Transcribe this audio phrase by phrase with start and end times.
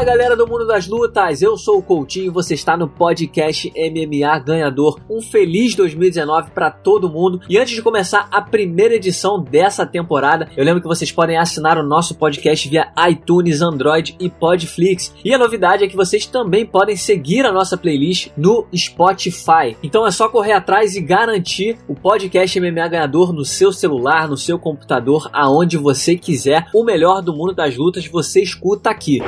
[0.00, 3.70] Fala galera do mundo das lutas, eu sou o Coutinho e você está no podcast
[3.76, 4.98] MMA Ganhador.
[5.10, 7.42] Um feliz 2019 para todo mundo.
[7.46, 11.76] E antes de começar a primeira edição dessa temporada, eu lembro que vocês podem assinar
[11.76, 15.14] o nosso podcast via iTunes, Android e Podflix.
[15.22, 19.76] E a novidade é que vocês também podem seguir a nossa playlist no Spotify.
[19.82, 24.38] Então é só correr atrás e garantir o podcast MMA Ganhador no seu celular, no
[24.38, 26.68] seu computador, aonde você quiser.
[26.74, 29.20] O melhor do mundo das lutas você escuta aqui.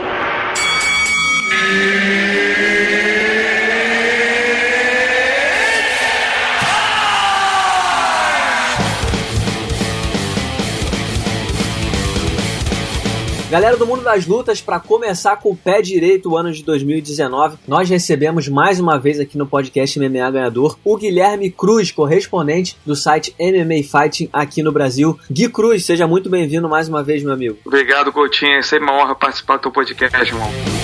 [13.52, 17.58] Galera do mundo das lutas, para começar com o pé direito o ano de 2019,
[17.68, 22.96] nós recebemos mais uma vez aqui no podcast MMA Ganhador o Guilherme Cruz, correspondente do
[22.96, 25.18] site MMA Fighting aqui no Brasil.
[25.30, 27.58] Gui Cruz, seja muito bem-vindo mais uma vez, meu amigo.
[27.66, 28.56] Obrigado, Coutinho.
[28.56, 30.81] É sempre uma honra participar do teu podcast, irmão.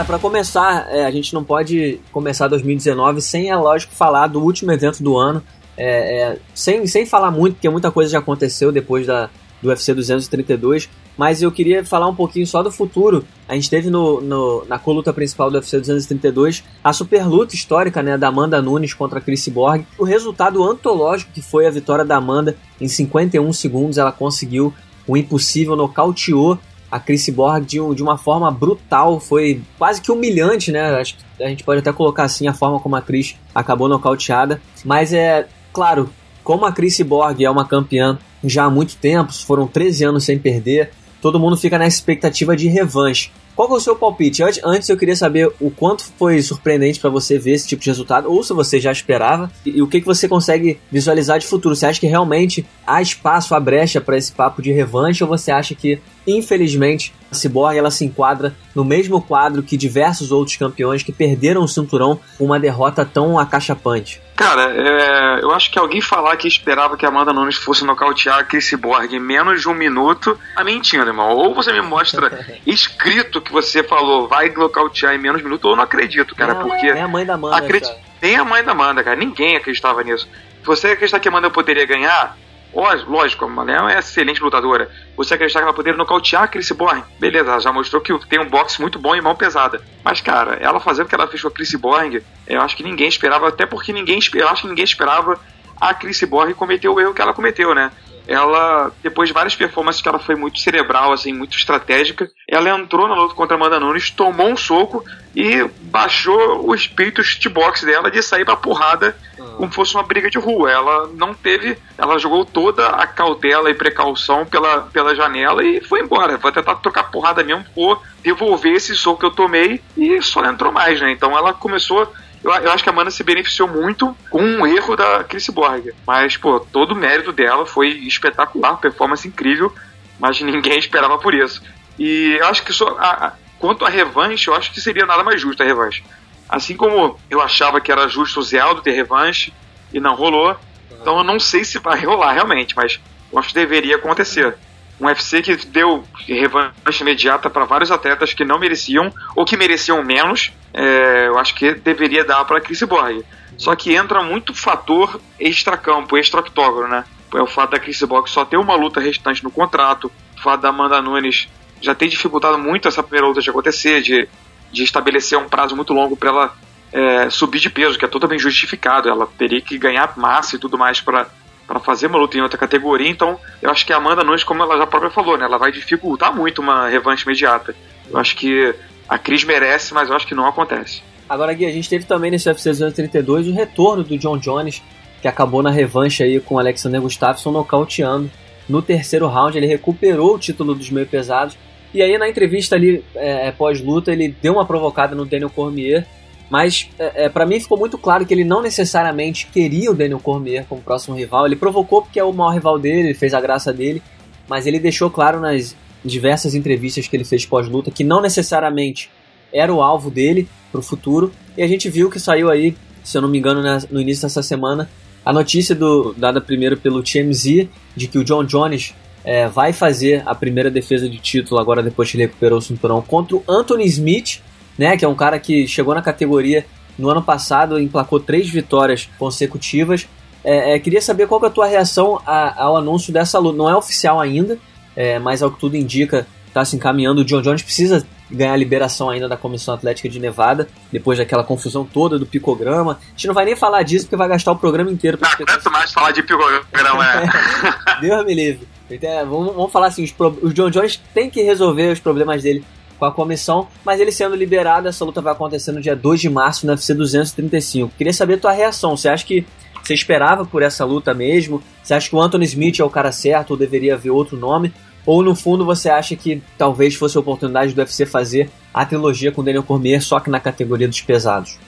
[0.00, 4.42] Cara, para começar, é, a gente não pode começar 2019 sem, é lógico, falar do
[4.42, 5.42] último evento do ano.
[5.76, 9.28] É, é, sem, sem falar muito, porque muita coisa já aconteceu depois da,
[9.60, 13.26] do UFC 232, mas eu queria falar um pouquinho só do futuro.
[13.46, 18.02] A gente teve no, no, na coluta principal do UFC 232 a super luta histórica
[18.02, 19.84] né, da Amanda Nunes contra a Chris Borg.
[19.98, 24.72] O resultado antológico que foi a vitória da Amanda em 51 segundos, ela conseguiu
[25.06, 26.58] o impossível, nocauteou
[26.90, 30.90] a Chris Borg de, de, uma forma brutal, foi quase que humilhante, né?
[30.96, 34.60] Acho que a gente pode até colocar assim a forma como a Chris acabou nocauteada.
[34.84, 36.10] Mas é claro,
[36.42, 40.38] como a Chris Borg é uma campeã já há muito tempo, foram 13 anos sem
[40.38, 43.30] perder, todo mundo fica na expectativa de revanche.
[43.60, 44.42] Qual é o seu palpite?
[44.42, 47.90] Antes, antes eu queria saber o quanto foi surpreendente para você ver esse tipo de
[47.90, 51.46] resultado, ou se você já esperava, e, e, o que, que você consegue visualizar de
[51.46, 51.76] futuro.
[51.76, 55.50] Você acha que realmente há espaço, há brecha para esse papo de revanche, ou você
[55.50, 61.02] acha que Infelizmente, a Cyborg ela se enquadra no mesmo quadro que diversos outros campeões
[61.02, 64.20] que perderam o cinturão com uma derrota tão acachapante.
[64.40, 68.38] Cara, é, eu acho que alguém falar que esperava que a Amanda Nunes fosse nocautear
[68.38, 71.28] a Chris Cyborg em menos de um minuto, tá mentindo, irmão.
[71.28, 75.66] Ou você me mostra escrito que você falou vai nocautear em menos de um minuto,
[75.66, 76.86] ou eu não acredito, cara, não, porque...
[76.86, 77.94] É a mãe da Amanda, acredit...
[78.22, 79.14] Nem a mãe da Amanda, cara.
[79.14, 80.26] Ninguém acreditava nisso.
[80.64, 82.34] Você acreditar que a Amanda poderia ganhar,
[82.72, 84.90] Lógico, a Mulher é excelente lutadora.
[85.16, 87.02] Você acreditar que ela poderia nocautear a Chris Borne?
[87.18, 89.82] Beleza, ela já mostrou que tem um boxe muito bom e mão pesada.
[90.04, 92.82] Mas, cara, ela fazendo o que ela fez com a Chris Borne, eu acho que
[92.82, 95.38] ninguém esperava, até porque ninguém eu acho que ninguém esperava
[95.80, 97.90] a Chris Borne cometer o erro que ela cometeu, né?
[98.30, 103.08] Ela, depois de várias performances que ela foi muito cerebral, assim, muito estratégica, ela entrou
[103.08, 105.04] na luta contra a Amanda Nunes, tomou um soco
[105.34, 109.56] e baixou o espírito boxe dela de sair pra porrada uhum.
[109.56, 110.70] como fosse uma briga de rua.
[110.70, 116.00] Ela não teve, ela jogou toda a cautela e precaução pela, pela janela e foi
[116.00, 116.38] embora.
[116.38, 120.70] Vai tentar trocar porrada mesmo, por devolver esse soco que eu tomei e só entrou
[120.70, 121.10] mais, né?
[121.10, 122.06] Então ela começou
[122.42, 125.92] eu, eu, acho que a Amanda se beneficiou muito com um erro da Chris Borg.
[126.06, 129.72] Mas, pô, todo o mérito dela foi espetacular, performance incrível,
[130.18, 131.62] mas ninguém esperava por isso.
[131.98, 135.22] E eu acho que só, a, a, quanto à revanche, eu acho que seria nada
[135.22, 136.02] mais justo a revanche.
[136.48, 139.52] Assim como eu achava que era justo o Zé Aldo ter revanche
[139.92, 140.56] e não rolou,
[141.00, 142.98] então eu não sei se vai rolar realmente, mas
[143.32, 144.56] eu acho que deveria acontecer
[145.00, 150.04] um UFC que deu revanche imediata para vários atletas que não mereciam ou que mereciam
[150.04, 150.52] menos.
[150.72, 153.24] É, eu acho que deveria dar para Chris Borg.
[153.56, 157.04] Só que entra muito fator extra-campo, extra-octógono, né?
[157.34, 160.62] É o fato da Chris Borg só ter uma luta restante no contrato, o fato
[160.62, 161.48] da Amanda Nunes
[161.80, 164.28] já ter dificultado muito essa primeira luta de acontecer, de,
[164.70, 166.56] de estabelecer um prazo muito longo para ela
[166.92, 169.08] é, subir de peso, que é totalmente justificado.
[169.08, 171.28] Ela teria que ganhar massa e tudo mais para
[171.70, 174.60] para fazer uma luta em outra categoria, então eu acho que a Amanda Nunes, como
[174.60, 177.76] ela já própria falou, né, ela vai dificultar muito uma revanche imediata.
[178.10, 178.74] Eu acho que
[179.10, 181.02] a Cris merece, mas eu acho que não acontece.
[181.28, 184.80] Agora, Gui, a gente teve também nesse UFC 232 o retorno do John Jones,
[185.20, 188.30] que acabou na revanche aí com o Alexander Gustafsson nocauteando.
[188.68, 191.58] No terceiro round, ele recuperou o título dos meio pesados.
[191.92, 196.06] E aí, na entrevista ali, é, pós-luta, ele deu uma provocada no Daniel Cormier
[196.50, 200.18] mas é, é para mim ficou muito claro que ele não necessariamente queria o Daniel
[200.18, 201.46] Cormier como próximo rival.
[201.46, 204.02] Ele provocou porque é o maior rival dele, ele fez a graça dele,
[204.48, 209.10] mas ele deixou claro nas diversas entrevistas que ele fez pós-luta que não necessariamente
[209.52, 211.32] era o alvo dele para o futuro.
[211.56, 214.42] E a gente viu que saiu aí, se eu não me engano, no início dessa
[214.42, 214.88] semana,
[215.24, 218.94] a notícia do, dada primeiro pelo TMZ de que o John Jones
[219.24, 223.02] é, vai fazer a primeira defesa de título agora depois que ele recuperou o cinturão
[223.02, 224.40] contra o Anthony Smith
[224.80, 224.96] né?
[224.96, 226.64] Que é um cara que chegou na categoria
[226.98, 230.08] no ano passado, emplacou três vitórias consecutivas.
[230.42, 233.58] É, é, queria saber qual é a tua reação a, ao anúncio dessa luta.
[233.58, 234.58] Não é oficial ainda,
[234.96, 237.22] é, mas ao que tudo indica, está se encaminhando.
[237.22, 241.42] O John Jones precisa ganhar a liberação ainda da Comissão Atlética de Nevada, depois daquela
[241.42, 242.92] confusão toda do picograma.
[242.92, 245.18] A gente não vai nem falar disso porque vai gastar o programa inteiro.
[245.20, 248.00] Não aguento mais falar de picograma, é.
[248.00, 248.68] Deus me livre.
[248.90, 252.64] Então, vamos, vamos, falar assim, os, os John Jones tem que resolver os problemas dele
[252.98, 256.28] com a comissão, mas ele sendo liberado, essa luta vai acontecer no dia 2 de
[256.28, 257.92] março no UFC 235.
[257.96, 259.46] Queria saber a tua reação, você acha que
[259.90, 261.62] você esperava por essa luta mesmo?
[261.82, 264.72] Você acha que o Anthony Smith é o cara certo ou deveria haver outro nome?
[265.04, 269.32] Ou no fundo você acha que talvez fosse a oportunidade do UFC fazer a trilogia
[269.32, 271.58] com Daniel Cormier só que na categoria dos pesados?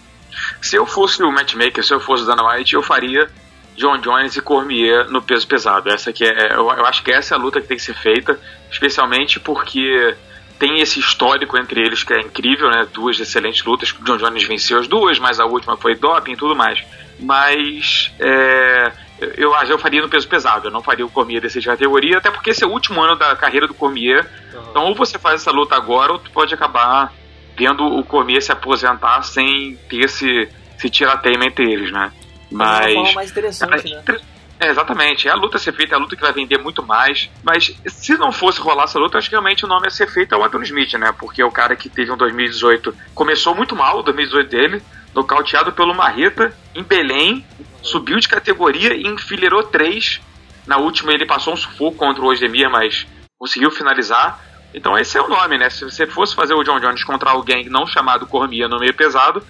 [0.60, 3.28] Se eu fosse o matchmaker, se eu fosse o Dana White, eu faria
[3.76, 5.90] John Jones e Cormier no peso pesado.
[5.90, 7.94] Essa que é, eu, eu acho que essa é a luta que tem que ser
[7.94, 8.38] feita,
[8.70, 10.14] especialmente porque
[10.62, 12.86] tem esse histórico entre eles que é incrível, né?
[12.94, 13.90] Duas excelentes lutas.
[13.90, 16.80] O John Jones venceu as duas, mas a última foi doping e tudo mais.
[17.18, 18.92] Mas é,
[19.36, 22.18] eu acho eu faria no peso pesado, eu não faria o Cormier dessa de categoria,
[22.18, 24.24] até porque esse é o último ano da carreira do Cormier.
[24.54, 24.62] Uhum.
[24.70, 27.12] Então, ou você faz essa luta agora, ou tu pode acabar
[27.56, 30.48] vendo o Cormier se aposentar sem ter esse,
[30.78, 32.12] esse tirateima entre eles, né?
[32.48, 32.94] Mas.
[32.94, 34.02] É uma mais interessante, né?
[34.62, 35.26] É, exatamente.
[35.26, 37.28] É a luta a ser feita, é a luta que vai vender muito mais.
[37.42, 40.36] Mas se não fosse rolar essa luta, acho que realmente o nome a ser feito
[40.36, 41.10] é o Anthony Smith, né?
[41.18, 42.94] Porque é o cara que teve um 2018.
[43.12, 44.82] Começou muito mal o 2018 dele,
[45.12, 47.44] nocauteado pelo Marreta em Belém,
[47.82, 50.20] subiu de categoria e enfileirou três.
[50.64, 53.04] Na última ele passou um sufoco contra o Osdemir, mas
[53.36, 54.38] conseguiu finalizar.
[54.72, 55.70] Então esse é o nome, né?
[55.70, 59.44] Se você fosse fazer o John Jones contra alguém não chamado Cormia no meio pesado,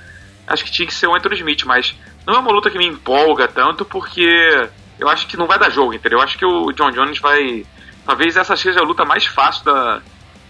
[0.47, 1.95] acho que tinha que ser o Anthony Smith, mas
[2.27, 4.71] não é uma luta que me empolga tanto porque
[5.03, 6.21] eu acho que não vai dar jogo, entendeu?
[6.21, 7.67] Eu acho que o John Jones vai.
[8.07, 10.01] Talvez essa seja a luta mais fácil da,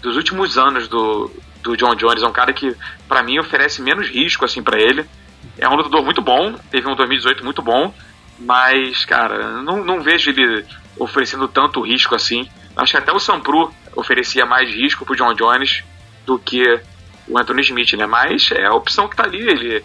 [0.02, 1.30] dos últimos anos do,
[1.62, 2.22] do John Jones.
[2.22, 2.76] É um cara que,
[3.08, 5.06] para mim, oferece menos risco assim para ele.
[5.58, 7.92] É um lutador muito bom, teve um 2018 muito bom,
[8.38, 10.64] mas, cara, não, não vejo ele
[10.98, 12.46] oferecendo tanto risco assim.
[12.76, 15.82] Acho que até o Sampru oferecia mais risco pro John Jones
[16.26, 16.62] do que
[17.26, 18.06] o Anthony Smith, né?
[18.06, 19.40] Mas é a opção que tá ali.
[19.40, 19.84] Ele,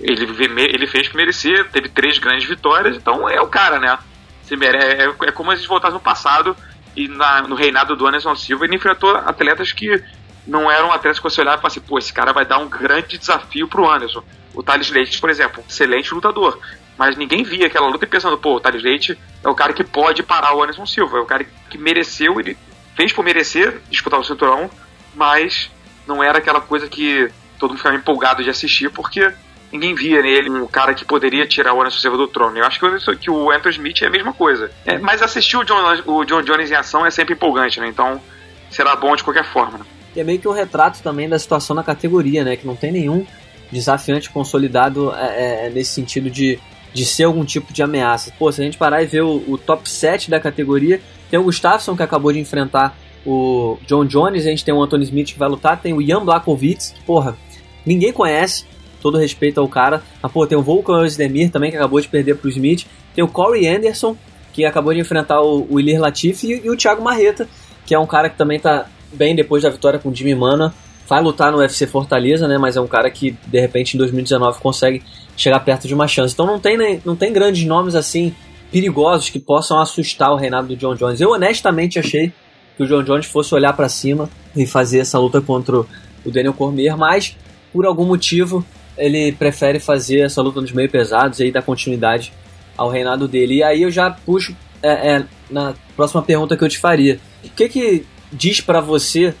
[0.00, 0.24] ele,
[0.62, 3.98] ele fez que merecer, teve três grandes vitórias, então é o cara, né?
[4.44, 6.56] Se mere, é, é como gente voltasse no passado
[6.96, 10.02] e na, no reinado do Anderson Silva ele enfrentou atletas que
[10.46, 12.68] não eram atletas que você olhava e falava assim, pô, esse cara vai dar um
[12.68, 14.24] grande desafio pro Anderson.
[14.54, 16.58] O Thales Leite, por exemplo, excelente lutador.
[16.98, 19.84] Mas ninguém via aquela luta e pensando, pô, o Thales Leite é o cara que
[19.84, 22.58] pode parar o Anderson Silva, é o cara que mereceu, ele
[22.96, 24.70] fez por merecer disputar o cinturão,
[25.14, 25.70] mas
[26.06, 29.32] não era aquela coisa que todo mundo ficava empolgado de assistir, porque
[29.72, 32.58] ninguém via nele um cara que poderia tirar o Anderson Silva do trono.
[32.58, 34.70] Eu acho que, que o Anthony Smith é a mesma coisa.
[34.84, 37.88] É, mas assistir o John, o John Jones em ação é sempre empolgante, né?
[37.88, 38.20] Então
[38.70, 39.78] será bom de qualquer forma.
[39.78, 39.84] Né?
[40.16, 42.56] E é meio que um retrato também da situação na categoria, né?
[42.56, 43.24] Que não tem nenhum
[43.70, 46.58] desafiante consolidado é, é, é, nesse sentido de,
[46.92, 48.32] de ser algum tipo de ameaça.
[48.38, 51.00] Pô, se a gente parar e ver o, o top 7 da categoria,
[51.30, 55.04] tem o Gustafsson que acabou de enfrentar o John Jones, a gente tem o Anthony
[55.04, 57.36] Smith que vai lutar, tem o Ian Blakovic, que, porra,
[57.84, 58.64] ninguém conhece,
[59.00, 60.02] todo respeito ao cara.
[60.22, 62.86] Mas, pô, tem o Volkan Özdemir também, que acabou de perder pro Smith.
[63.14, 64.16] Tem o Corey Anderson,
[64.52, 67.48] que acabou de enfrentar o, o Ilir Latif, e, e, o Thiago Marreta,
[67.84, 70.72] que é um cara que também tá bem depois da vitória com o Jimmy Mana
[71.10, 72.56] vai lutar no UFC Fortaleza, né?
[72.56, 75.02] Mas é um cara que de repente em 2019 consegue
[75.36, 76.32] chegar perto de uma chance.
[76.32, 78.32] Então não tem, não tem grandes nomes assim
[78.70, 81.20] perigosos que possam assustar o reinado do John Jones.
[81.20, 82.32] Eu honestamente achei
[82.76, 85.86] que o John Jones fosse olhar para cima e fazer essa luta contra o
[86.26, 87.36] Daniel Cormier, mas
[87.72, 88.64] por algum motivo
[89.00, 92.32] ele prefere fazer essa luta nos meio pesados e aí dar continuidade
[92.76, 93.56] ao reinado dele.
[93.56, 97.18] E aí eu já puxo é, é, na próxima pergunta que eu te faria.
[97.44, 99.34] O que que diz para você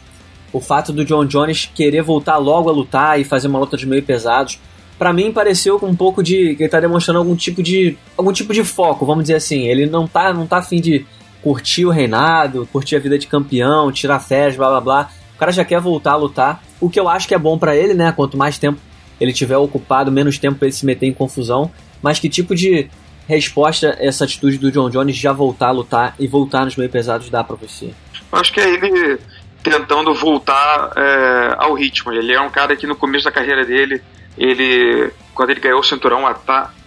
[0.52, 3.86] o fato do John Jones querer voltar logo a lutar e fazer uma luta de
[3.86, 4.58] meio pesados,
[4.98, 8.32] para mim pareceu com um pouco de que ele tá demonstrando algum tipo de algum
[8.32, 9.66] tipo de foco, vamos dizer assim.
[9.66, 11.06] Ele não tá não tá afim de
[11.42, 15.10] curtir o reinado, curtir a vida de campeão, tirar férias, blá blá blá.
[15.34, 17.74] O cara já quer voltar a lutar, o que eu acho que é bom para
[17.74, 18.12] ele, né?
[18.12, 18.78] Quanto mais tempo
[19.20, 21.70] ele tiver ocupado, menos tempo pra ele se meter em confusão.
[22.02, 22.88] Mas que tipo de
[23.28, 27.30] resposta essa atitude do John Jones já voltar a lutar e voltar nos meio pesados
[27.30, 27.92] dá para você?
[28.32, 29.18] Acho que é ele
[29.62, 32.12] tentando voltar é, ao ritmo.
[32.12, 34.02] Ele é um cara que no começo da carreira dele,
[34.36, 36.22] ele quando ele ganhou o cinturão,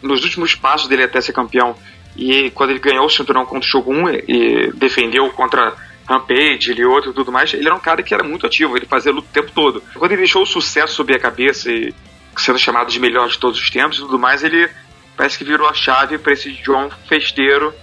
[0.02, 1.76] nos últimos passos dele até ser campeão,
[2.16, 5.74] e quando ele ganhou o cinturão contra o Shogun e defendeu contra
[6.06, 8.86] Rampage e outro e tudo mais, ele era um cara que era muito ativo, ele
[8.86, 9.82] fazia luta o tempo todo.
[9.96, 11.94] Quando ele deixou o sucesso subir a cabeça e
[12.38, 14.70] sendo chamado de melhor de todos os tempos e tudo mais, ele
[15.16, 17.74] parece que virou a chave para esse John festeiro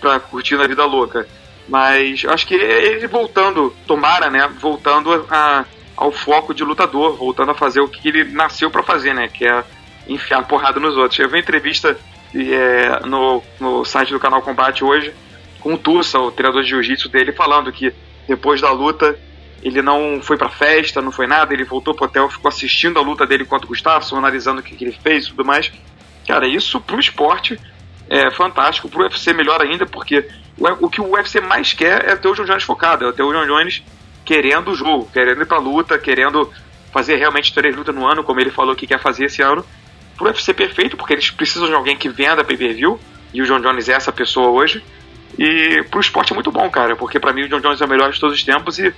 [0.00, 1.26] para curtir na vida louca.
[1.68, 4.48] Mas acho que ele voltando, tomara, né?
[4.60, 5.64] Voltando a,
[5.96, 9.28] ao foco de lutador, voltando a fazer o que ele nasceu para fazer, né?
[9.28, 9.64] Que é
[10.08, 11.18] enfiar porrada nos outros.
[11.18, 11.98] Eu vi uma entrevista
[12.34, 15.12] é, no, no site do canal Combate hoje
[15.60, 17.92] com o Tussa, o treinador de jiu-jitsu dele, falando que
[18.28, 19.18] depois da luta
[19.62, 23.02] ele não foi pra festa, não foi nada, ele voltou pro hotel, ficou assistindo a
[23.02, 25.72] luta dele contra o Gustafsson, analisando o que, que ele fez e tudo mais.
[26.26, 27.58] Cara, isso pro esporte
[28.08, 32.16] é fantástico, pro UFC melhor ainda, porque o, o que o UFC mais quer é
[32.16, 33.82] ter o John Jones focado, é ter o John Jones
[34.24, 36.50] querendo o jogo, querendo ir pra luta, querendo
[36.92, 39.64] fazer realmente três lutas no ano, como ele falou que quer fazer esse ano.
[40.16, 42.98] Pro UFC perfeito, porque eles precisam de alguém que venda pay-per-view,
[43.32, 44.82] e o John Jones é essa pessoa hoje.
[45.38, 47.88] E pro esporte é muito bom, cara, porque para mim o John Jones é o
[47.88, 48.94] melhor de todos os tempos e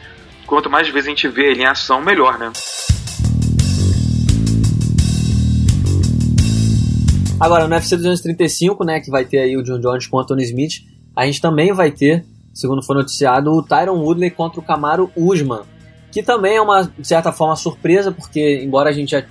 [0.49, 2.51] quanto mais vezes a gente vê ele em ação, melhor, né?
[7.39, 10.43] Agora, no UFC 235, né, que vai ter aí o John Jones com o Anthony
[10.43, 10.83] Smith,
[11.15, 15.61] a gente também vai ter, segundo foi noticiado, o Tyron Woodley contra o Camaro Usman,
[16.11, 19.23] que também é uma, de certa forma, surpresa, porque embora a gente já,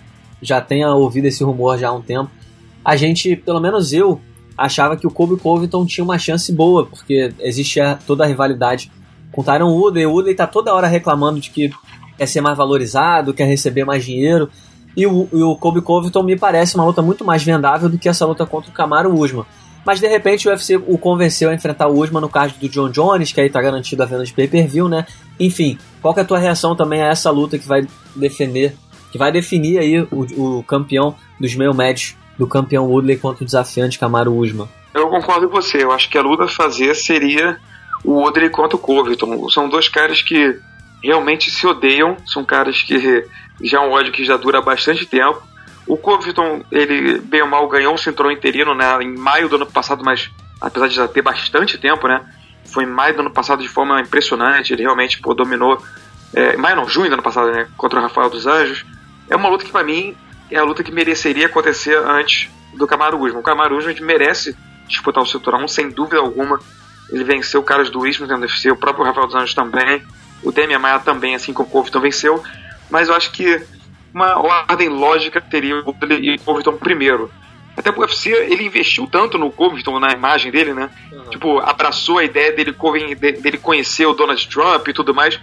[0.41, 2.29] já tenha ouvido esse rumor já há um tempo,
[2.85, 4.21] a gente, pelo menos eu,
[4.57, 8.91] achava que o Kobe Covington tinha uma chance boa, porque existia toda a rivalidade
[9.43, 10.05] com o Woodley.
[10.05, 11.71] O Woodley tá toda hora reclamando de que
[12.17, 14.49] quer ser mais valorizado, quer receber mais dinheiro.
[14.95, 18.09] E o, e o Kobe Covington me parece uma luta muito mais vendável do que
[18.09, 19.45] essa luta contra o Camaro Usman.
[19.85, 22.89] Mas de repente o UFC o convenceu a enfrentar o Usman no caso do John
[22.89, 25.05] Jones, que aí tá garantido a venda de pay-per-view, né?
[25.39, 28.75] Enfim, qual é a tua reação também a essa luta que vai defender,
[29.11, 33.45] que vai definir aí o, o campeão dos meio médios do campeão Woodley contra o
[33.45, 34.67] desafiante Camaro Usman.
[34.93, 35.83] Eu concordo com você.
[35.83, 37.57] Eu acho que a luta fazer seria
[38.03, 39.49] o Woodley contra o Covington.
[39.49, 40.59] São dois caras que
[41.03, 42.17] realmente se odeiam.
[42.25, 43.25] São caras que
[43.61, 45.41] já é um ódio que já dura bastante tempo.
[45.87, 49.65] O Covington, ele bem ou mal ganhou um cinturão interino né, em maio do ano
[49.65, 52.25] passado, mas apesar de já ter bastante tempo, né?
[52.65, 54.73] Foi em maio do ano passado de forma impressionante.
[54.73, 55.81] Ele realmente pô, dominou.
[56.33, 57.67] É, maio não, junho do ano passado, né?
[57.77, 58.85] Contra o Rafael dos Anjos.
[59.29, 60.15] É uma luta que para mim
[60.51, 63.39] é a luta que mereceria acontecer antes do Camaro Usman.
[63.39, 64.55] O Camaro Usman merece
[64.87, 66.59] disputar o cinturão, sem dúvida alguma.
[67.11, 70.03] Ele venceu caras do Ismo no UFC, o próprio Rafael dos Anjos também,
[70.43, 72.43] o Demian Maia também, assim como o Covington venceu.
[72.89, 73.61] Mas eu acho que
[74.13, 77.31] uma ordem lógica teria o Woodley e o Covington primeiro.
[77.75, 80.89] Até o UFC, ele investiu tanto no Covington, na imagem dele, né?
[81.11, 81.29] Uhum.
[81.29, 82.75] Tipo, abraçou a ideia dele,
[83.39, 85.39] dele conhecer o Donald Trump e tudo mais.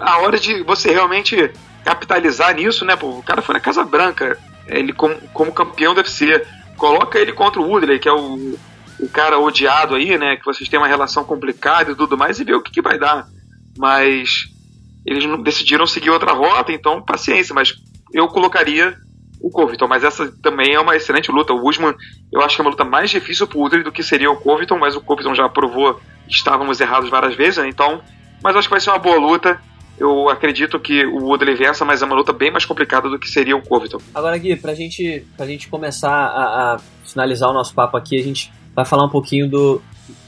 [0.00, 1.50] A hora de você realmente
[1.84, 2.96] capitalizar nisso, né?
[2.96, 4.36] Pô, o cara foi na Casa Branca,
[4.66, 6.46] ele como, como campeão deve ser.
[6.76, 8.58] Coloca ele contra o Woodley, que é o,
[8.98, 10.36] o cara odiado aí, né?
[10.36, 12.98] Que vocês têm uma relação complicada e tudo mais, e vê o que, que vai
[12.98, 13.26] dar.
[13.76, 14.48] Mas
[15.06, 17.74] eles decidiram seguir outra rota, então paciência, mas
[18.12, 18.96] eu colocaria
[19.40, 21.52] o Covington, mas essa também é uma excelente luta.
[21.52, 21.94] O Usman,
[22.32, 24.78] eu acho que é uma luta mais difícil pro Woodley do que seria o Covington,
[24.78, 25.94] mas o Covington já provou
[26.26, 27.68] que estávamos errados várias vezes, né?
[27.68, 28.02] Então,
[28.42, 29.60] mas acho que vai ser uma boa luta.
[29.96, 33.28] Eu acredito que o Woodley vença, mas é uma luta bem mais complicada do que
[33.28, 33.98] seria o Covington.
[34.14, 38.22] Agora, Gui, pra gente, pra gente começar a, a finalizar o nosso papo aqui, a
[38.22, 39.82] gente vai falar um pouquinho do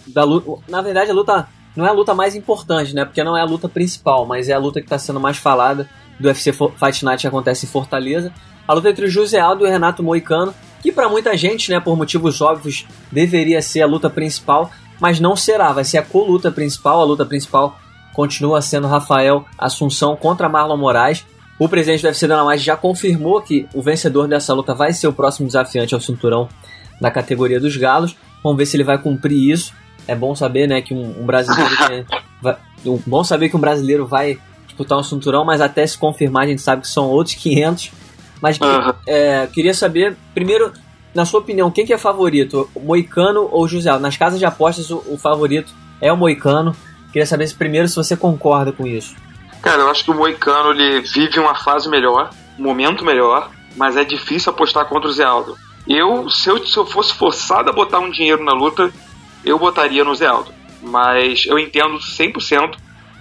[0.08, 0.60] da luta.
[0.68, 3.04] Na verdade, a luta não é a luta mais importante, né?
[3.04, 5.88] Porque não é a luta principal, mas é a luta que está sendo mais falada
[6.18, 8.32] do UFC Fight Night que acontece em Fortaleza.
[8.66, 10.52] A luta entre o José Aldo e o Renato Moicano,
[10.82, 15.36] que para muita gente, né, por motivos óbvios, deveria ser a luta principal, mas não
[15.36, 15.72] será.
[15.72, 17.00] Vai ser a co-luta principal.
[17.00, 17.78] A luta principal
[18.12, 21.24] continua sendo Rafael Assunção contra Marlon Moraes.
[21.56, 25.06] O presidente do UFC Dana White já confirmou que o vencedor dessa luta vai ser
[25.06, 26.48] o próximo desafiante ao cinturão
[27.00, 28.16] da categoria dos galos.
[28.42, 29.72] Vamos ver se ele vai cumprir isso.
[30.06, 31.70] É bom saber, né, que um, um brasileiro
[32.40, 36.44] vai, um, bom saber que um brasileiro vai disputar um cinturão, mas até se confirmar
[36.44, 37.92] a gente sabe que são outros 500.
[38.40, 38.92] Mas uhum.
[39.06, 40.72] é, queria saber, primeiro,
[41.14, 43.96] na sua opinião, quem que é favorito, o Moicano ou o José?
[43.98, 46.74] Nas casas de apostas, o, o favorito é o Moicano.
[47.12, 49.14] Queria saber se primeiro se você concorda com isso.
[49.60, 53.96] Cara, eu acho que o Moicano ele vive uma fase melhor, um momento melhor, mas
[53.96, 55.56] é difícil apostar contra o Zé Aldo.
[55.90, 58.92] Eu se, eu, se eu fosse forçado a botar um dinheiro na luta,
[59.44, 60.52] eu botaria no Zé Aldo.
[60.80, 62.76] Mas eu entendo 100%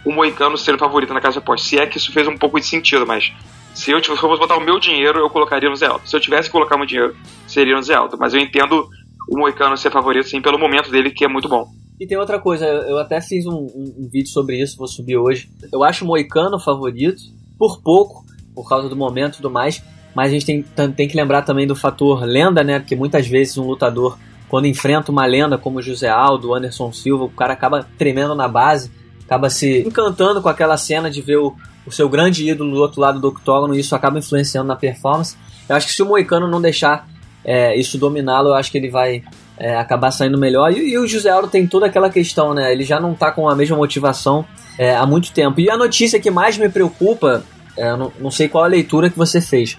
[0.06, 1.68] o Moicano ser o favorito na casa apostas.
[1.68, 3.34] Se é que isso fez um pouco de sentido, mas
[3.74, 6.08] se eu tivesse botar o meu dinheiro, eu colocaria no Zé Aldo.
[6.08, 7.16] Se eu tivesse que colocar meu dinheiro,
[7.48, 8.18] seria no Zé Aldo.
[8.20, 8.88] Mas eu entendo
[9.28, 11.68] o Moicano ser favorito, sim, pelo momento dele, que é muito bom.
[12.00, 15.18] E tem outra coisa, eu até fiz um, um, um vídeo sobre isso, vou subir
[15.18, 15.50] hoje.
[15.74, 17.20] Eu acho o Moicano favorito,
[17.58, 18.24] por pouco,
[18.54, 19.84] por causa do momento e tudo mais,
[20.16, 20.62] mas a gente tem,
[20.92, 22.80] tem que lembrar também do fator lenda, né?
[22.80, 27.30] Porque muitas vezes um lutador, quando enfrenta uma lenda como José Aldo, Anderson Silva, o
[27.30, 28.92] cara acaba tremendo na base,
[29.24, 33.00] acaba se encantando com aquela cena de ver o, o seu grande ídolo do outro
[33.00, 35.38] lado do octógono e isso acaba influenciando na performance.
[35.68, 37.08] Eu acho que se o Moicano não deixar
[37.46, 39.24] é, isso dominá-lo, eu acho que ele vai
[39.58, 40.72] é, acabar saindo melhor.
[40.72, 42.72] E, e, o José Aldo tem toda aquela questão, né?
[42.72, 44.46] Ele já não tá com a mesma motivação
[44.78, 45.60] é, há muito tempo.
[45.60, 47.44] E a notícia que mais me preocupa,
[47.78, 49.78] é, não, não sei qual a leitura que você fez,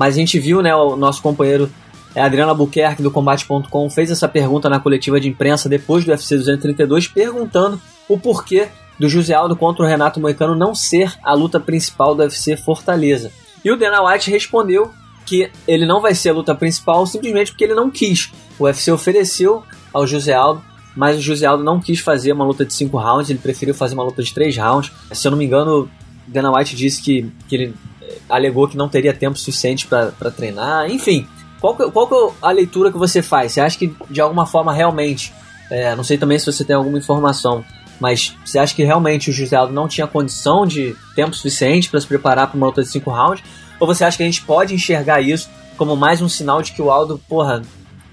[0.00, 1.70] mas a gente viu, né, o nosso companheiro
[2.16, 6.38] A Adriana Albuquerque do Combate.com fez essa pergunta na coletiva de imprensa depois do UFC
[6.38, 7.78] 232, perguntando
[8.08, 12.22] o porquê do José Aldo contra o Renato Moicano não ser a luta principal do
[12.22, 13.30] UFC Fortaleza.
[13.62, 14.90] E o Dana White respondeu
[15.26, 18.32] que ele não vai ser a luta principal simplesmente porque ele não quis.
[18.58, 20.62] O UFC ofereceu ao José Aldo,
[20.96, 23.92] mas o José Aldo não quis fazer uma luta de 5 rounds, ele preferiu fazer
[23.92, 24.90] uma luta de 3 rounds.
[25.12, 25.90] Se eu não me engano,
[26.26, 27.99] Dana White disse que, que ele eh,
[28.30, 31.26] alegou que não teria tempo suficiente para treinar, enfim.
[31.60, 33.52] Qual que, qual que é a leitura que você faz?
[33.52, 35.32] Você acha que de alguma forma realmente,
[35.70, 37.62] é, não sei também se você tem alguma informação,
[38.00, 42.00] mas você acha que realmente o José Aldo não tinha condição de tempo suficiente para
[42.00, 43.44] se preparar para uma luta de 5 rounds?
[43.78, 46.80] Ou você acha que a gente pode enxergar isso como mais um sinal de que
[46.80, 47.62] o Aldo, porra,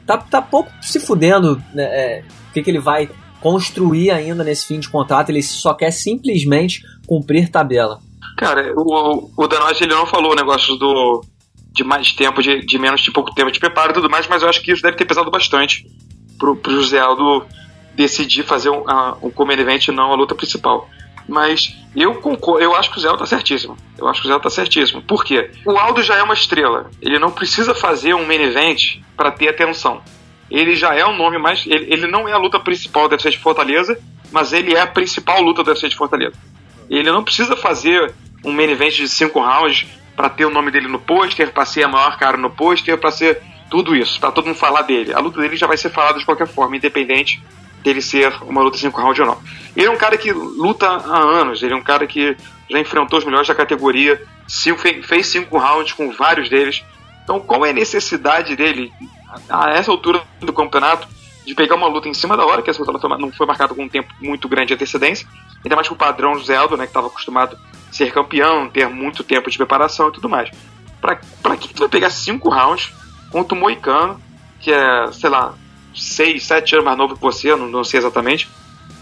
[0.06, 3.10] tá, tá pouco se fudendo né, é, o que, que ele vai
[3.42, 5.30] construir ainda nesse fim de contrato?
[5.30, 8.00] Ele só quer simplesmente cumprir tabela.
[8.38, 11.24] Cara, o, o ele não falou o negócio do,
[11.72, 14.42] de mais tempo, de, de menos de pouco tempo de preparo e tudo mais, mas
[14.42, 15.86] eu acho que isso deve ter pesado bastante
[16.38, 17.46] pro, pro José Aldo
[17.96, 18.84] decidir fazer um,
[19.22, 20.88] um comer event e não a luta principal.
[21.28, 23.76] Mas eu concordo, eu acho que o Zé tá certíssimo.
[23.98, 25.02] Eu acho que o Zé tá certíssimo.
[25.02, 25.52] Por quê?
[25.66, 26.90] O Aldo já é uma estrela.
[27.02, 30.02] Ele não precisa fazer um main event para ter atenção.
[30.50, 31.66] Ele já é um nome mais.
[31.66, 34.00] Ele, ele não é a luta principal do UFC de Fortaleza,
[34.32, 36.38] mas ele é a principal luta do UFC de Fortaleza.
[36.90, 38.14] Ele não precisa fazer
[38.44, 41.84] um main event de cinco rounds para ter o nome dele no pôster, para ser
[41.84, 45.14] a maior cara no pôster, para ser tudo isso, para todo mundo falar dele.
[45.14, 47.44] A luta dele já vai ser falada de qualquer forma, independente
[47.84, 49.42] dele ser uma luta 5 rounds ou não.
[49.76, 52.36] Ele é um cara que luta há anos, ele é um cara que
[52.70, 54.22] já enfrentou os melhores da categoria,
[55.04, 56.84] fez 5 rounds com vários deles.
[57.24, 58.92] Então, qual é a necessidade dele,
[59.50, 61.08] a essa altura do campeonato,
[61.48, 63.82] de pegar uma luta em cima da hora, que essa luta não foi marcada com
[63.82, 65.26] um tempo muito grande de antecedência,
[65.64, 67.58] ainda mais com o padrão José Aldo, né, que estava acostumado
[67.90, 70.52] ser campeão, ter muito tempo de preparação e tudo mais.
[71.00, 72.92] Pra, pra que tu vai pegar cinco rounds
[73.32, 74.20] contra o Moicano,
[74.60, 75.54] que é, sei lá,
[75.96, 78.50] seis, sete anos mais novo que você, não, não sei exatamente,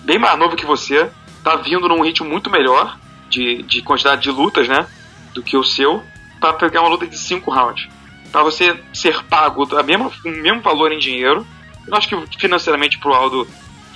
[0.03, 1.09] bem mais novo que você,
[1.43, 2.95] tá vindo num ritmo muito melhor
[3.27, 4.85] de, de quantidade de lutas, né,
[5.33, 6.03] do que o seu,
[6.39, 7.89] para pegar uma luta de cinco rounds.
[8.31, 11.43] Para você ser pago a o mesmo valor em dinheiro,
[11.87, 13.47] eu acho que financeiramente pro Aldo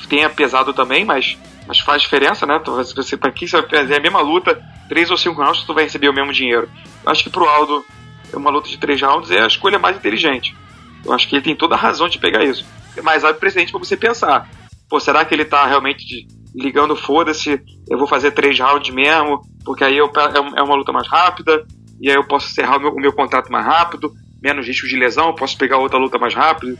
[0.07, 1.37] tenha pesado também, mas
[1.69, 2.59] mas faz diferença, né?
[2.65, 5.83] Você, pra quem você vai fazer a mesma luta, 3 ou 5 rounds, tu vai
[5.83, 6.67] receber o mesmo dinheiro.
[7.05, 7.85] Eu acho que pro Aldo,
[8.33, 10.57] uma luta de 3 rounds é a escolha mais inteligente.
[11.05, 12.65] Eu acho que ele tem toda a razão de pegar isso.
[13.03, 14.49] Mas abre precedente para você pensar.
[14.89, 19.83] Pô, será que ele tá realmente ligando foda-se, eu vou fazer 3 rounds mesmo, porque
[19.83, 21.67] aí eu, é, é uma luta mais rápida,
[22.01, 24.97] e aí eu posso encerrar o meu, o meu contrato mais rápido, menos risco de
[24.97, 26.79] lesão, posso pegar outra luta mais rápido.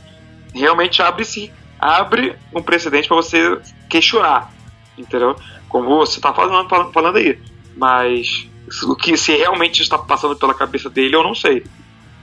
[0.54, 3.58] Realmente abre sim, abre um precedente para você
[3.88, 4.52] questionar
[5.00, 5.36] entendeu?
[5.68, 7.38] Como você está falando, falando aí.
[7.76, 8.48] Mas
[8.84, 11.64] o que se realmente está passando pela cabeça dele, eu não sei.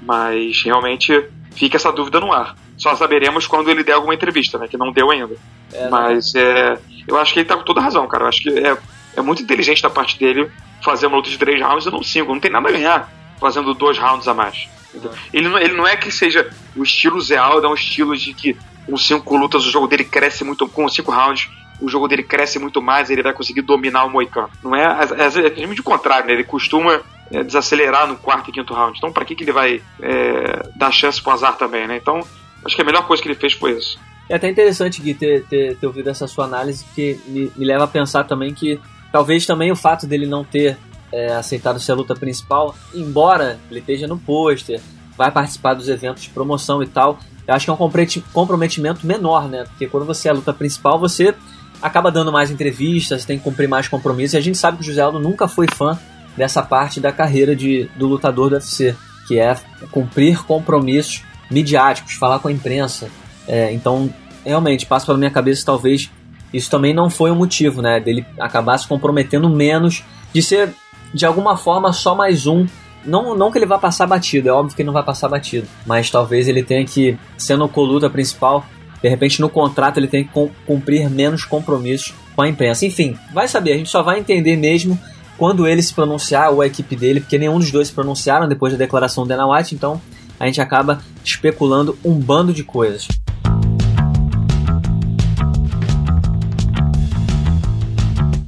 [0.01, 2.55] Mas realmente fica essa dúvida no ar.
[2.77, 4.67] Só saberemos quando ele der alguma entrevista, né?
[4.67, 5.35] Que não deu ainda.
[5.73, 5.89] É, né?
[5.89, 8.25] Mas é, eu acho que ele está com toda razão, cara.
[8.25, 8.77] Eu acho que é,
[9.15, 10.51] é muito inteligente da parte dele
[10.83, 12.31] fazer uma luta de três rounds e não cinco.
[12.33, 14.67] Não tem nada a ganhar fazendo dois rounds a mais.
[14.95, 15.09] É.
[15.33, 18.33] Ele, não, ele não é que seja o estilo Zé Aldo, é um estilo de
[18.33, 22.23] que com cinco lutas o jogo dele cresce muito, com cinco rounds o jogo dele
[22.23, 24.49] cresce muito mais, ele vai conseguir dominar o Moicano.
[24.63, 26.33] Não é, é, é, de contrário, né?
[26.33, 28.97] Ele costuma é, desacelerar no quarto e quinto round.
[28.97, 31.97] Então, para que, que ele vai é, dar chance pro azar também, né?
[31.97, 32.21] Então,
[32.65, 33.99] acho que a melhor coisa que ele fez foi isso.
[34.29, 37.85] É até interessante, Gui, ter, ter, ter ouvido essa sua análise, que me, me, leva
[37.85, 38.79] a pensar também que
[39.11, 40.77] talvez também o fato dele não ter
[41.11, 44.81] é, aceitado ser a luta principal, embora ele esteja no pôster,
[45.17, 49.47] vai participar dos eventos de promoção e tal, eu acho que é um comprometimento menor,
[49.47, 49.63] né?
[49.63, 51.33] Porque quando você é a luta principal, você
[51.81, 54.33] acaba dando mais entrevistas, tem que cumprir mais compromissos.
[54.33, 55.97] E a gente sabe que o José Aldo nunca foi fã
[56.35, 58.95] dessa parte da carreira de, do lutador do UFC,
[59.27, 59.55] que é
[59.91, 63.09] cumprir compromissos midiáticos, falar com a imprensa.
[63.47, 64.13] É, então,
[64.45, 66.11] realmente, passa pela minha cabeça talvez
[66.53, 67.99] isso também não foi um motivo, né?
[67.99, 70.73] Dele acabar se comprometendo menos, de ser
[71.13, 72.65] de alguma forma só mais um.
[73.05, 75.67] Não, não que ele vá passar batido, é óbvio que ele não vai passar batido,
[75.85, 78.65] mas talvez ele tenha que, sendo o coluta principal,
[79.01, 80.31] de repente, no contrato, ele tem que
[80.65, 82.85] cumprir menos compromissos com a imprensa.
[82.85, 84.99] Enfim, vai saber, a gente só vai entender mesmo
[85.37, 88.73] quando ele se pronunciar ou a equipe dele, porque nenhum dos dois se pronunciaram depois
[88.73, 90.01] da declaração do Dana White, então
[90.39, 93.07] a gente acaba especulando um bando de coisas.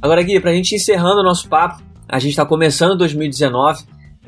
[0.02, 3.84] Agora, Gui, para a gente encerrando o nosso papo, a gente está começando 2019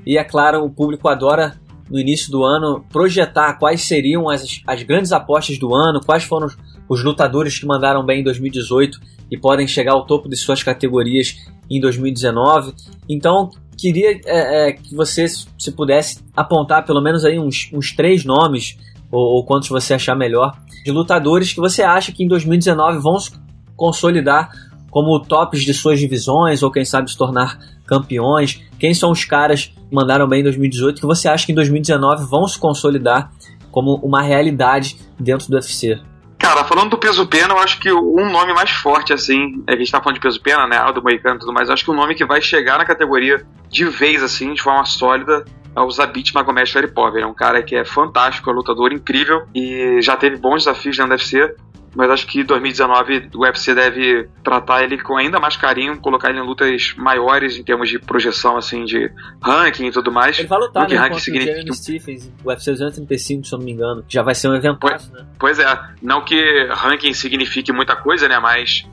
[0.07, 4.83] e, é claro, o público adora no início do ano, projetar quais seriam as, as
[4.83, 6.57] grandes apostas do ano, quais foram os,
[6.88, 8.99] os lutadores que mandaram bem em 2018
[9.31, 11.37] e podem chegar ao topo de suas categorias
[11.68, 12.73] em 2019.
[13.09, 18.25] Então, queria é, é, que você, se pudesse, apontar pelo menos aí uns, uns três
[18.25, 18.79] nomes
[19.11, 23.18] ou, ou quantos você achar melhor, de lutadores que você acha que em 2019 vão
[23.18, 23.33] se
[23.77, 24.51] consolidar
[24.92, 28.62] como tops de suas divisões, ou quem sabe se tornar campeões.
[28.78, 32.26] Quem são os caras que mandaram bem em 2018 que você acha que em 2019
[32.26, 33.33] vão se consolidar
[33.70, 35.98] como uma realidade dentro do UFC?
[36.38, 39.76] Cara, falando do peso pena, eu acho que um nome mais forte, assim, é a
[39.78, 40.76] gente tá falando de peso pena, né?
[40.76, 43.87] Aldo Moicano e tudo mais, acho que o nome que vai chegar na categoria de
[43.87, 45.42] vez, assim, de forma sólida,
[45.74, 47.14] é o Zabit Magomed Sharipov.
[47.14, 50.64] Ele é um cara que é fantástico, é um lutador incrível e já teve bons
[50.64, 51.55] desafios do UFC
[51.94, 56.38] mas acho que 2019 o UFC deve tratar ele com ainda mais carinho, colocar ele
[56.38, 59.11] em lutas maiores em termos de projeção, assim, de
[59.42, 60.38] ranking e tudo mais.
[60.38, 61.70] Ele vai lutar, né, ranking significa...
[61.70, 64.78] o Stephens, o UFC 235, se eu não me engano, já vai ser um evento,
[64.81, 65.26] pois, né?
[65.38, 68.87] Pois é, não que ranking signifique muita coisa, né, mas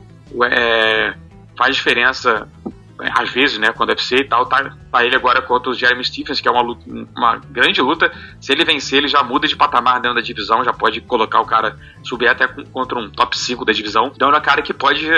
[0.50, 1.14] é,
[1.56, 2.48] faz diferença
[3.02, 6.04] às vezes, né, quando é UFC e tal, tá, tá ele agora contra o Jeremy
[6.04, 6.82] Stephens, que é uma, luta,
[7.16, 8.12] uma grande luta.
[8.40, 11.46] Se ele vencer, ele já muda de patamar dentro da divisão, já pode colocar o
[11.46, 14.12] cara, subir até contra um top 5 da divisão.
[14.14, 15.08] Então é um cara que pode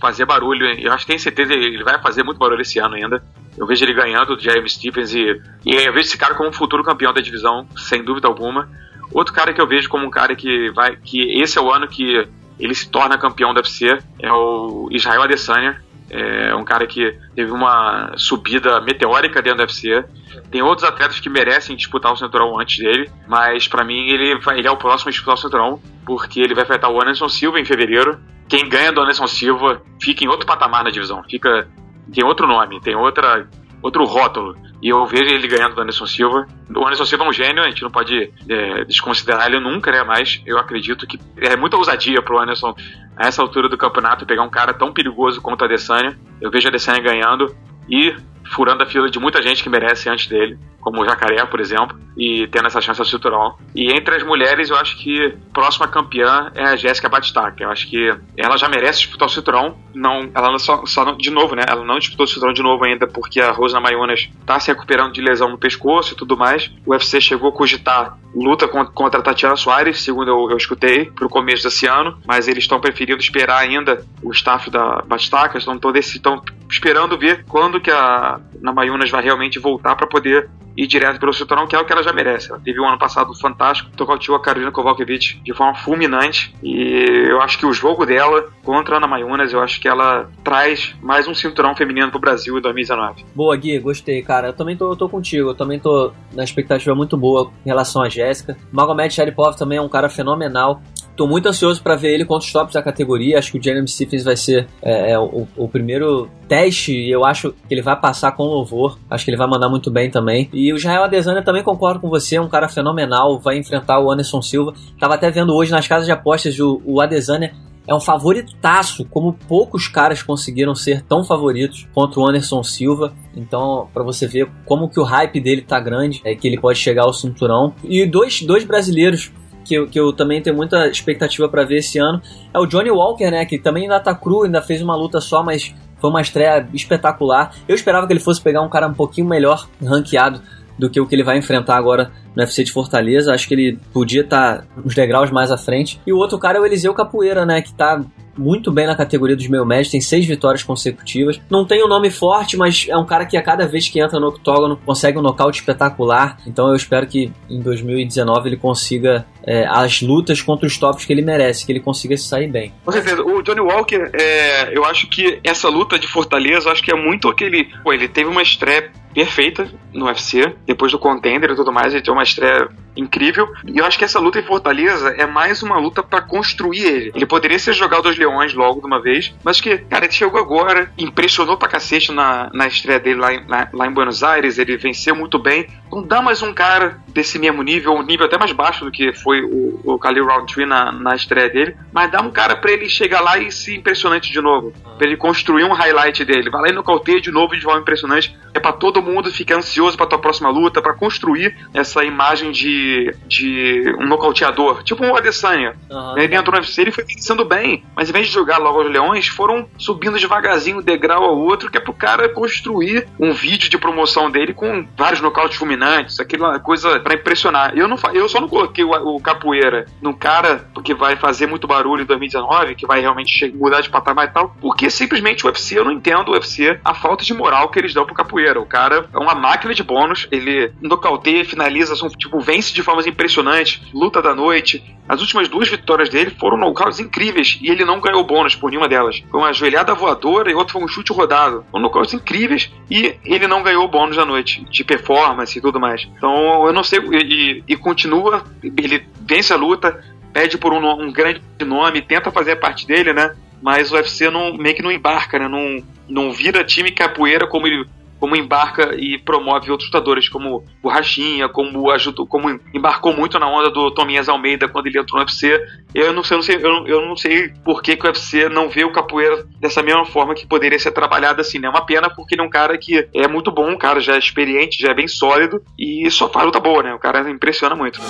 [0.00, 3.22] fazer barulho, eu acho que tenho certeza ele vai fazer muito barulho esse ano ainda.
[3.56, 6.52] Eu vejo ele ganhando o Jeremy Stephens e, e eu vejo esse cara como um
[6.52, 8.68] futuro campeão da divisão, sem dúvida alguma.
[9.12, 10.96] Outro cara que eu vejo como um cara que vai.
[10.96, 12.26] que esse é o ano que
[12.58, 17.50] ele se torna campeão da UFC é o Israel Adesanya é um cara que teve
[17.50, 20.04] uma subida meteórica dentro do UFC.
[20.50, 24.58] Tem outros atletas que merecem disputar o cinturão antes dele, mas para mim ele, vai,
[24.58, 27.58] ele é o próximo a disputar o cinturão, porque ele vai enfrentar o Anderson Silva
[27.58, 28.20] em fevereiro.
[28.48, 31.66] Quem ganha do Anderson Silva fica em outro patamar na divisão, fica
[32.12, 33.48] tem outro nome, tem outra
[33.82, 34.56] outro rótulo.
[34.80, 36.46] E eu vejo ele ganhando do Anderson Silva.
[36.74, 40.02] O Anderson Silva é um gênio, a gente não pode é, desconsiderar ele nunca, né?
[40.04, 42.74] Mas eu acredito que é muita ousadia pro Anderson,
[43.16, 46.18] a essa altura do campeonato, pegar um cara tão perigoso quanto a Adesanya.
[46.40, 47.54] Eu vejo a Adesanya ganhando
[47.88, 48.14] e
[48.52, 51.98] furando a fila de muita gente que merece antes dele, como o Jacaré, por exemplo,
[52.16, 53.56] e tendo essa chance cinturão.
[53.74, 57.62] E entre as mulheres, eu acho que próxima campeã é a Jéssica Batistaca.
[57.62, 59.76] Eu acho que ela já merece disputar o cinturão.
[59.94, 61.62] Não, ela não só, só de novo, né?
[61.66, 65.12] Ela não disputou o cinturão de novo ainda porque a Rosa Mayunas está se recuperando
[65.12, 66.70] de lesão no pescoço e tudo mais.
[66.84, 71.26] O UFC chegou a cogitar luta contra a Tatiana Soares, segundo eu, eu escutei, para
[71.26, 75.78] o começo desse ano, mas eles estão preferindo esperar ainda o staff da Batistaca, estão,
[75.94, 81.32] estão esperando ver quando que a Namayunas vai realmente voltar para poder ir direto pelo
[81.32, 82.50] cinturão, que é o que ela já merece.
[82.50, 87.40] Ela teve um ano passado fantástico, tocou a Carolina Kowalkiewicz de forma fulminante e eu
[87.40, 91.26] acho que o jogo dela contra a Ana Mayunas, eu acho que ela traz mais
[91.26, 93.24] um cinturão feminino pro Brasil em 2019.
[93.34, 94.48] Boa, Gui, gostei, cara.
[94.48, 98.08] Eu também tô, tô contigo, eu também tô na expectativa muito boa em relação a
[98.08, 98.56] Jéssica.
[98.70, 100.80] Magomed Sharipov também é um cara fenomenal.
[101.16, 103.38] Tô muito ansioso para ver ele contra os tops da categoria.
[103.38, 107.24] Acho que o Jeremy Stephens vai ser é, é, o, o, primeiro teste e eu
[107.24, 108.98] acho que ele vai passar com louvor.
[109.10, 110.48] Acho que ele vai mandar muito bem também.
[110.52, 113.38] E o Israel Adesanya também concordo com você, é um cara fenomenal.
[113.38, 114.72] Vai enfrentar o Anderson Silva.
[114.98, 117.52] Tava até vendo hoje nas casas de apostas o, o Adesanya
[117.86, 123.12] é um favoritaço, como poucos caras conseguiram ser tão favoritos contra o Anderson Silva.
[123.36, 126.78] Então, para você ver como que o hype dele tá grande, é que ele pode
[126.78, 127.74] chegar ao cinturão.
[127.82, 129.32] E dois, dois brasileiros
[129.64, 132.20] que eu, que eu também tenho muita expectativa para ver esse ano
[132.52, 133.44] é o Johnny Walker, né?
[133.44, 137.54] Que também ainda tá cru, ainda fez uma luta só, mas foi uma estreia espetacular.
[137.68, 140.42] Eu esperava que ele fosse pegar um cara um pouquinho melhor ranqueado
[140.78, 143.32] do que o que ele vai enfrentar agora no UFC de Fortaleza.
[143.32, 146.00] Acho que ele podia estar tá uns degraus mais à frente.
[146.06, 147.62] E o outro cara é o Eliseu Capoeira, né?
[147.62, 148.02] Que tá
[148.36, 151.40] muito bem na categoria dos meio médios, tem seis vitórias consecutivas.
[151.50, 154.18] Não tem um nome forte, mas é um cara que a cada vez que entra
[154.18, 156.38] no octógono consegue um nocaute espetacular.
[156.46, 161.12] Então eu espero que em 2019 ele consiga é, as lutas contra os tops que
[161.12, 162.72] ele merece, que ele consiga se sair bem.
[162.84, 163.22] Com certeza.
[163.22, 167.28] O Johnny Walker, é, eu acho que essa luta de Fortaleza, acho que é muito
[167.28, 167.64] aquele.
[167.82, 172.02] Pô, ele teve uma estreia perfeita no UFC, depois do Contender e tudo mais, ele
[172.02, 173.48] teve uma estreia incrível.
[173.66, 177.12] E eu acho que essa luta em Fortaleza é mais uma luta para construir ele.
[177.14, 180.40] Ele poderia ser jogado aos leões logo de uma vez, mas que, cara, ele chegou
[180.40, 184.58] agora, impressionou pra cacete na, na estreia dele lá em, lá, lá em Buenos Aires,
[184.58, 185.66] ele venceu muito bem.
[185.86, 189.12] Então dá mais um cara desse mesmo nível, um nível até mais baixo do que
[189.12, 192.88] foi o, o Khalil Roundtree na, na estreia dele, mas dá um cara para ele
[192.88, 196.50] chegar lá e se impressionante de novo, para ele construir um highlight dele.
[196.50, 198.36] Vai lá e nocauteia de novo de forma impressionante.
[198.54, 203.14] É para todo mundo ficar ansioso para tua próxima luta, para construir essa imagem de,
[203.26, 205.74] de um nocauteador, tipo um Adesanya.
[205.90, 208.82] Uhum, ele entrou no UFC, ele foi vencendo bem, mas em vez de jogar logo
[208.82, 213.70] os leões, foram subindo devagarzinho, degrau ao outro, que é pro cara construir um vídeo
[213.70, 217.76] de promoção dele com vários nocautes fulminantes, aquela coisa para impressionar.
[217.76, 221.66] Eu, não, eu só não coloquei o, o capoeira num cara que vai fazer muito
[221.66, 225.78] barulho em 2019, que vai realmente mudar de patamar e tal, porque simplesmente o UFC,
[225.78, 228.60] eu não entendo o UFC, a falta de moral que eles dão pro capoeira.
[228.60, 233.80] O cara é uma máquina de bônus, ele nocauteia, finaliza, tipo, vence de formas impressionantes,
[233.94, 234.82] luta da noite.
[235.08, 238.88] As últimas duas vitórias dele foram nocautes incríveis e ele não ganhou bônus por nenhuma
[238.88, 239.22] delas.
[239.30, 241.64] Foi uma joelhada voadora e outro foi um chute rodado.
[241.70, 246.08] Foram nocautes incríveis e ele não ganhou bônus da noite, de performance e tudo mais.
[246.16, 251.12] Então eu não sei, e, e continua, ele vence a luta, pede por um, um,
[251.12, 253.34] grande nome, tenta fazer a parte dele, né?
[253.60, 255.48] Mas o UFC não, meio que não embarca, né?
[255.48, 257.86] Não, não vira time capoeira como ele
[258.22, 263.48] como embarca e promove outros lutadores, como o Rachinha, como ajudou, como embarcou muito na
[263.48, 265.60] onda do Tominhas Almeida quando ele entrou no UFC.
[265.92, 268.48] Eu não sei, eu não sei, eu, eu não sei por que, que, o UFC
[268.48, 271.66] não vê o capoeira dessa mesma forma que poderia ser trabalhado assim, né?
[271.66, 274.14] É uma pena porque ele é um cara que é muito bom, um cara já
[274.14, 276.94] é experiente, já é bem sólido e só faz luta boa, né?
[276.94, 278.00] O cara impressiona muito.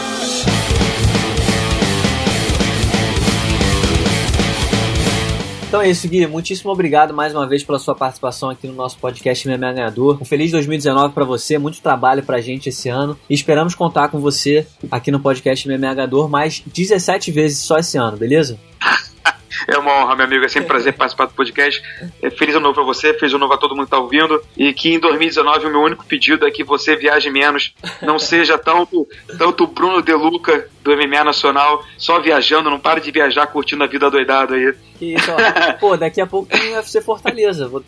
[5.72, 6.26] Então é isso, Gui.
[6.26, 10.18] Muitíssimo obrigado mais uma vez pela sua participação aqui no nosso podcast MMA Ganhador.
[10.20, 13.18] Um feliz 2019 para você, muito trabalho pra gente esse ano.
[13.26, 17.96] E esperamos contar com você aqui no podcast MMA Ganhador mais 17 vezes só esse
[17.96, 18.60] ano, beleza?
[19.68, 20.44] É uma honra, meu amigo.
[20.44, 21.80] É sempre um prazer participar do podcast.
[22.20, 24.42] É, feliz ano novo pra você, feliz ano novo a todo mundo que tá ouvindo.
[24.56, 27.72] E que em 2019 o meu único pedido é que você viaje menos.
[28.00, 29.06] Não seja tanto,
[29.38, 33.86] tanto Bruno De Luca do MMA Nacional, só viajando, não pare de viajar curtindo a
[33.86, 34.74] vida doidada aí.
[34.98, 35.72] Que isso, ó.
[35.78, 37.68] Pô, daqui a pouco tem UFC Fortaleza.
[37.68, 37.82] Vou,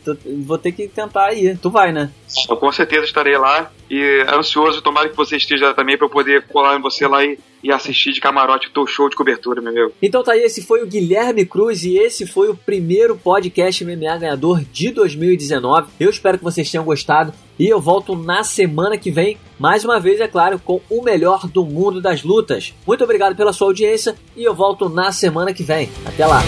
[0.44, 1.58] vou ter que tentar ir.
[1.58, 2.10] Tu vai, né?
[2.48, 6.46] Eu com certeza estarei lá e ansioso, tomara que você esteja também para eu poder
[6.48, 9.70] colar em você lá e, e assistir de camarote o teu show de cobertura, meu
[9.70, 9.92] amigo.
[10.02, 14.18] Então tá aí, esse foi o Guilherme Cruz e esse foi o primeiro podcast MMA
[14.18, 15.88] ganhador de 2019.
[16.00, 20.00] Eu espero que vocês tenham gostado e eu volto na semana que vem, mais uma
[20.00, 22.74] vez, é claro, com o melhor do mundo das lutas.
[22.86, 25.88] Muito obrigado pela sua audiência e eu volto na semana que vem.
[26.04, 26.42] Até lá!